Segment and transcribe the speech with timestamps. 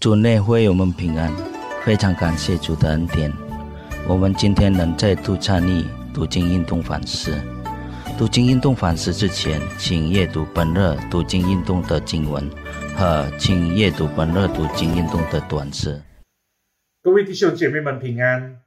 [0.00, 1.30] 主内会友们平安，
[1.84, 3.30] 非常感谢主的恩典。
[4.08, 5.84] 我们今天能再度参与
[6.14, 7.38] 读经运动反思。
[8.16, 12.50] 读经运动反思之前，请阅读本日读经运动的经文
[12.96, 16.02] 和请阅读本日读经运动的短诗。
[17.02, 18.62] 各位弟兄姐妹们平安，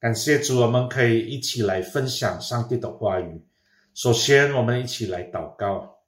[0.00, 3.44] 感谢主，我们可以一起来分享上帝的话语。
[3.92, 5.98] 首先，我们一起来祷告。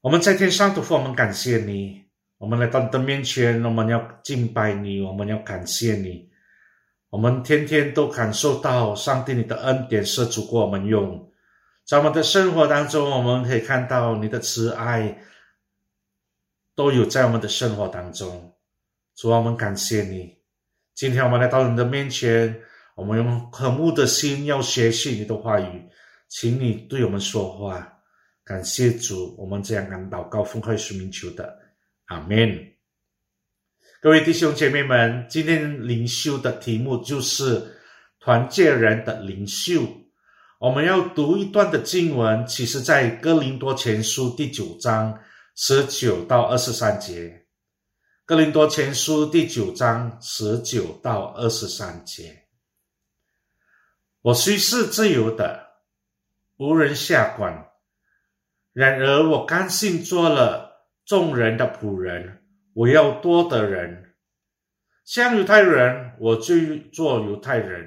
[0.00, 2.02] 我们在天上的父，我们感谢你。
[2.44, 6.28] 我们来到你的面前，我们要敬拜你，我们要感谢你。
[7.08, 11.32] 我们天天都感受到上帝你的恩典是足够我们用，
[11.86, 15.16] 在我们的生活当中，我们可以看到你的慈爱
[16.74, 18.54] 都有在我们的生活当中。
[19.16, 20.36] 主啊，我们感谢你。
[20.94, 22.54] 今天我们来到你的面前，
[22.94, 25.82] 我们用渴慕的心要学习你的话语，
[26.28, 27.90] 请你对我们说话。
[28.44, 31.63] 感谢主，我们这样敢祷告，奉快书名求的。
[32.06, 32.72] 阿门。
[34.00, 37.80] 各位弟兄姐妹们，今天灵修的题目就是
[38.20, 39.80] 团结人的灵修。
[40.58, 45.18] 我们要读一段的经文，其实在哥林多前书第九章
[45.54, 47.46] 十九到二十三节。
[48.26, 52.44] 哥林多前书第九章十九到二十三节。
[54.20, 55.66] 我虽是自由的，
[56.58, 57.70] 无人下管，
[58.74, 60.63] 然而我甘心做了。
[61.04, 64.14] 众人的仆人，我要多的人，
[65.04, 66.54] 像犹太人，我就
[66.92, 67.86] 做犹太人；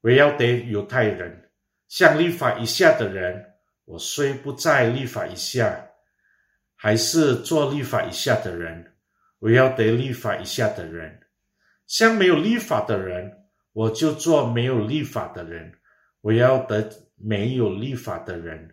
[0.00, 1.50] 我要得犹太人，
[1.88, 3.44] 像立法以下的人，
[3.84, 5.78] 我虽不在立法以下，
[6.74, 8.82] 还是做立法以下的人；
[9.38, 11.20] 我要得立法以下的人，
[11.86, 13.30] 像没有立法的人，
[13.74, 15.70] 我就做没有立法的人；
[16.22, 18.70] 我要得没有立法的人。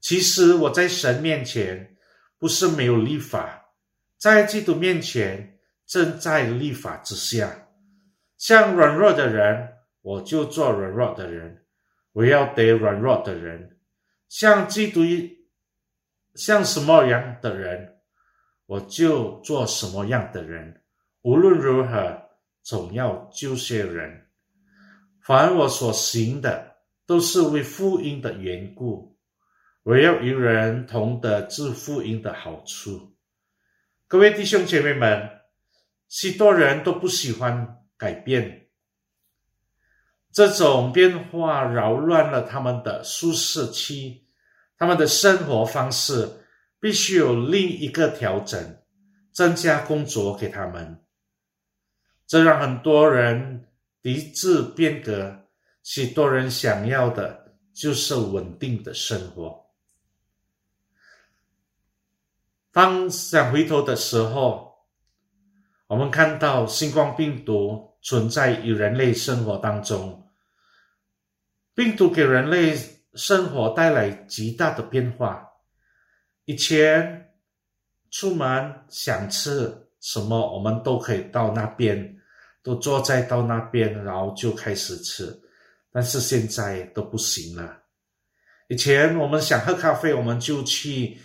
[0.00, 1.94] 其实我在神面前。
[2.38, 3.72] 不是没有立法，
[4.16, 7.68] 在基督面前正在立法之下。
[8.36, 9.68] 像软弱的人，
[10.02, 11.52] 我就做软弱的人；
[12.12, 13.78] 我要得软弱的人。
[14.28, 15.00] 像基督
[16.34, 17.96] 像什么样的人，
[18.66, 20.82] 我就做什么样的人。
[21.22, 22.22] 无论如何，
[22.62, 24.28] 总要救些人。
[25.20, 29.17] 凡我所行的，都是为福音的缘故。
[29.88, 33.16] 我要与人同得致富因的好处。
[34.06, 35.26] 各位弟兄姐妹们，
[36.10, 38.68] 许多人都不喜欢改变，
[40.30, 44.26] 这种变化扰乱了他们的舒适期，
[44.76, 46.28] 他们的生活方式
[46.78, 48.62] 必须有另一个调整，
[49.32, 51.02] 增加工作给他们。
[52.26, 53.66] 这让很多人
[54.02, 55.34] 抵制变革，
[55.82, 59.66] 许多人想要的就是稳定的生活。
[62.78, 64.72] 当想回头的时候，
[65.88, 70.24] 我们看到新冠病毒存在于人类生活当中，
[71.74, 72.78] 病毒给人类
[73.14, 75.44] 生活带来极大的变化。
[76.44, 77.32] 以前
[78.12, 82.16] 出门想吃什么，我们都可以到那边，
[82.62, 85.36] 都坐在到那边，然后就开始吃。
[85.90, 87.76] 但是现在都不行了。
[88.68, 91.18] 以前我们想喝咖啡，我们就去。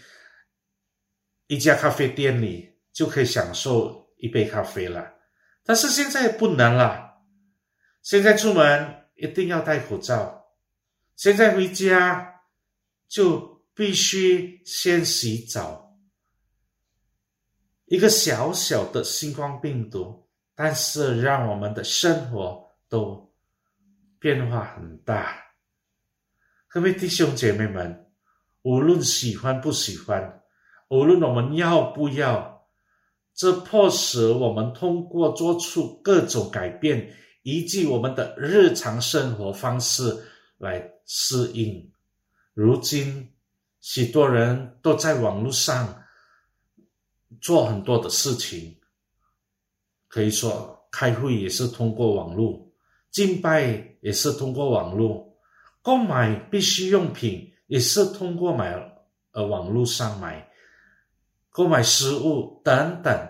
[1.47, 5.13] 一家咖啡店里就可以享受一杯咖啡了，
[5.63, 7.21] 但是现在不能了。
[8.01, 10.45] 现在出门一定要戴口罩，
[11.15, 12.41] 现在回家
[13.07, 15.95] 就必须先洗澡。
[17.85, 23.33] 一个小小的新冠病毒，但是让我们的生活都
[24.19, 25.37] 变化很大。
[26.67, 28.11] 各位弟兄姐妹们，
[28.63, 30.42] 无论喜欢不喜欢。
[30.89, 32.67] 无论我们要不要，
[33.33, 40.15] 这迫使我们通过做出各种改变，以及我们的日常生活方式
[40.57, 41.91] 来适应。
[42.53, 43.33] 如今，
[43.81, 46.03] 许多人都在网络上
[47.41, 48.77] 做很多的事情，
[50.07, 52.71] 可以说开会也是通过网络，
[53.09, 55.35] 敬拜也是通过网络，
[55.81, 58.75] 购买必需用品也是通过买
[59.31, 60.47] 呃网络上买。
[61.53, 63.29] 购买食物等等，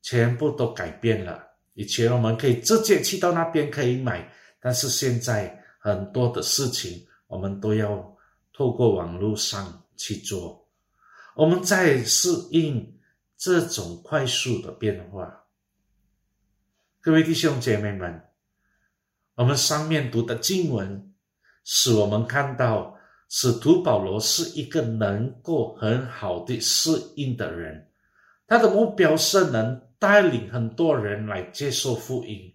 [0.00, 1.44] 全部都改变了。
[1.74, 8.16] 以前我们可以直接去到那边可以买，但是现在很多的事情我们都要
[8.52, 10.64] 透过网络上去做。
[11.34, 12.96] 我们在适应
[13.36, 15.44] 这种快速的变化。
[17.00, 18.22] 各位弟兄姐妹们，
[19.34, 21.12] 我们上面读的经文，
[21.64, 22.96] 使我们看到。
[23.34, 27.88] 使徒保罗是一个能够很好的适应的人，
[28.46, 32.54] 他的目标是能带领很多人来接受福音。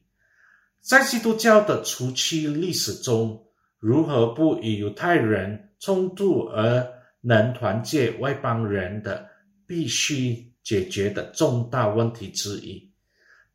[0.79, 3.43] 在基督教的初期历史中，
[3.79, 6.87] 如何不与犹太人冲突而
[7.21, 9.27] 能团结外邦人的，
[9.65, 12.93] 必须解决的重大问题之一，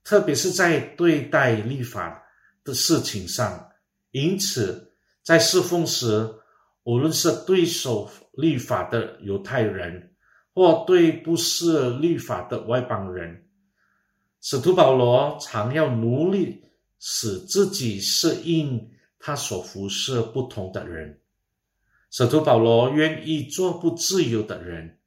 [0.02, 2.20] 特别是在对待立法
[2.64, 3.70] 的事情上。
[4.10, 4.92] 因此，
[5.22, 6.28] 在侍奉时，
[6.84, 10.14] 无论是对守立法的犹太人，
[10.54, 13.46] 或对不是立法的外邦人，
[14.40, 16.64] 使徒保罗常要努力
[16.98, 21.20] 使自己适应他所服侍不同的人。
[22.10, 24.98] 使徒保罗愿意做不自由的人，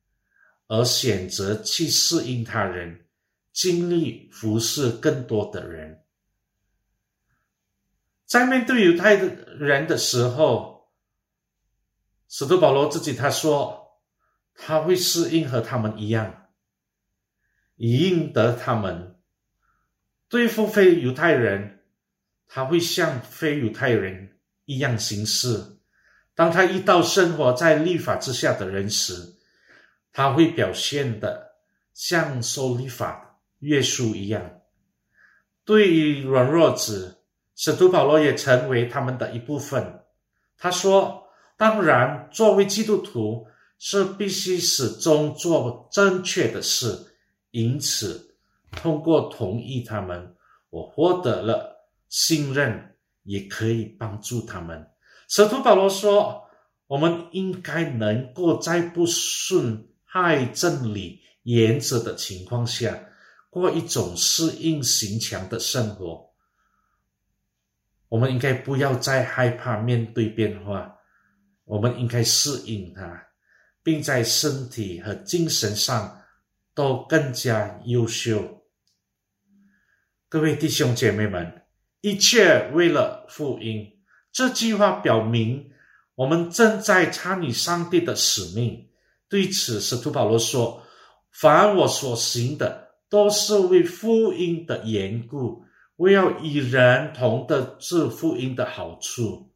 [0.68, 3.06] 而选择去适应他人，
[3.51, 6.01] 尽力服侍更多的人。
[8.25, 9.27] 在面对犹太的
[9.57, 10.75] 人的时候，
[12.27, 14.00] 使徒保罗自己他说，
[14.56, 16.48] 他会适应和他们一样，
[17.75, 19.19] 以应得他们
[20.27, 21.83] 对付非犹太人，
[22.48, 25.77] 他会像非犹太人一样行事。
[26.33, 29.36] 当他遇到生活在律法之下的人时，
[30.12, 31.56] 他会表现的
[31.94, 34.62] 像受律法约束一样。
[35.63, 37.13] 对于软弱者。
[37.57, 40.04] 使徒保罗也成为他们的一部分。
[40.57, 41.25] 他说
[41.57, 43.47] ：“当然，作为基督徒
[43.77, 47.15] 是必须始终做正确的事。
[47.51, 48.35] 因此，
[48.71, 50.35] 通过同意他们，
[50.69, 54.85] 我获得了信任，也可以帮助他们。”
[55.29, 56.43] 使徒保罗说
[56.87, 62.99] ：“我们应该能够在不损害真理原则的情况下，
[63.49, 66.29] 过一种适应性强的生活。”
[68.09, 70.94] 我们应该不要再害怕面对变化，
[71.65, 73.27] 我们应该适应它，
[73.83, 76.21] 并在身体和精神上
[76.73, 78.63] 都更加优秀。
[80.29, 81.63] 各位弟兄姐妹们，
[82.01, 83.85] 一切为了福音。
[84.31, 85.71] 这句话表明，
[86.15, 88.89] 我们正在参与上帝的使命。
[89.27, 90.83] 对此，使徒保罗说
[91.31, 95.63] ：“凡我所行的，都是为福音的缘故。”
[95.97, 99.54] 我要与人同得这福音的好处，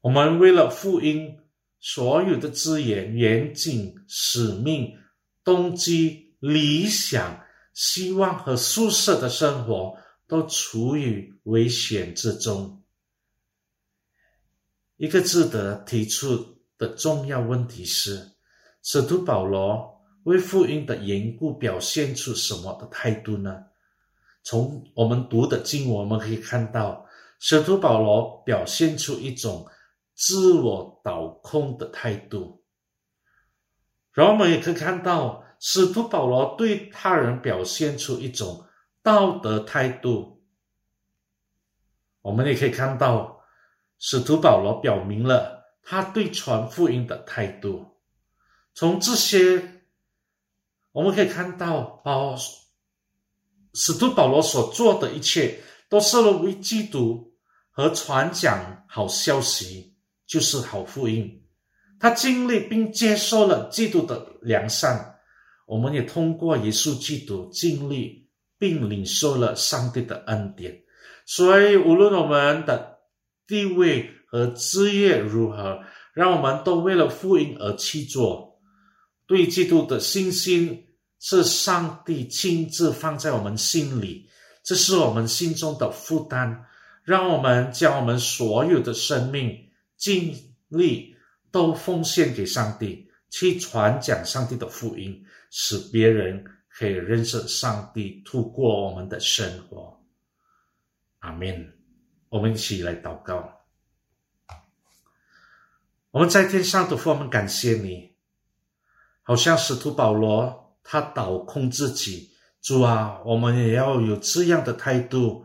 [0.00, 1.38] 我们为了福音
[1.78, 4.96] 所有的资源、远景、使命、
[5.44, 7.38] 动机、理想、
[7.74, 12.82] 希望和宿舍的生活，都处于危险之中。
[14.96, 18.26] 一个值得提出的重要问题是：
[18.82, 23.64] 使徒保罗为福音的缘故表现出什么的态度呢？
[24.42, 27.06] 从我们读的经文，我们可以看到，
[27.38, 29.66] 使徒保罗表现出一种
[30.20, 32.62] 自我倒空的态度。
[34.12, 38.66] 然后我们也可以看到，使徒保罗对他人表现出一种
[39.02, 40.44] 道德态度。
[42.20, 43.40] 我们也可以看到，
[43.98, 47.98] 使徒保罗表明了他对传福音的态度。
[48.74, 49.84] 从这些，
[50.92, 52.36] 我们可以看到，保。
[53.72, 57.32] 使徒保罗所做的一切，都是为基督
[57.70, 59.89] 和传讲好消息，
[60.30, 61.28] 就是好福音。
[61.98, 65.16] 他经历并接受了基督的良善，
[65.66, 70.80] 我们也通过耶稣基督经历并领受了上帝的恩典。
[71.26, 73.00] 所以，无论我们的
[73.46, 75.80] 地位和职业如何，
[76.14, 78.60] 让我们都为了福音而去做，
[79.26, 80.86] 对基督的信心。
[81.22, 84.26] 是上帝亲自放在我们心里，
[84.64, 86.64] 这是我们心中的负担。
[87.04, 89.54] 让我们将我们所有的生命、
[90.00, 90.34] 尽
[90.66, 91.14] 力
[91.52, 100.02] 都奉献给上帝，去传讲上帝的福音，使别人可以认识上帝，度过我们的生活。
[101.20, 101.76] 阿门。
[102.30, 103.60] 我们一起来祷告。
[106.12, 108.14] 我们在天上的父，我们感谢你，
[109.22, 110.58] 好像使徒保罗。
[110.82, 112.30] 他倒空自己，
[112.62, 115.44] 主啊，我们也要有这样的态度，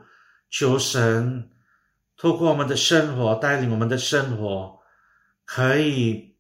[0.50, 1.51] 求神
[2.17, 4.79] 透过我们的生活带领我们的生活，
[5.45, 6.36] 可以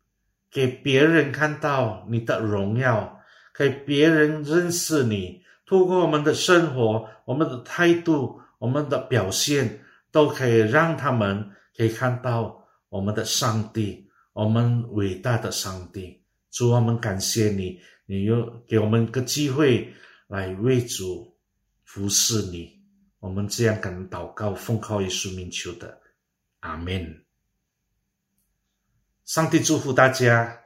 [0.49, 3.19] 给别人看到你的荣耀，
[3.53, 5.43] 给别人认识你。
[5.65, 16.21] 透过我们的生活、我们的态度、我们的表现，都可以让他们可以看到我们的上帝，我们伟大的上帝。
[16.51, 17.79] 主，我们感谢你。
[18.05, 19.91] 你又给我们个机会
[20.27, 21.35] 来为主
[21.83, 22.74] 服侍你，
[23.25, 25.99] 我们这样敢祷告，奉靠耶稣名求的，
[26.59, 27.25] 阿门。
[29.25, 30.64] 上帝祝福大家。